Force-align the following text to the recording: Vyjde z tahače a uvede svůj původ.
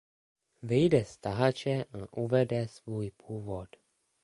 Vyjde 0.61 1.05
z 1.05 1.17
tahače 1.17 1.85
a 1.93 2.17
uvede 2.17 2.67
svůj 2.67 3.11
původ. 3.17 3.67